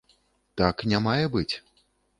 Так 0.61 0.83
не 0.95 1.03
мае 1.09 1.23
быць. 1.39 1.51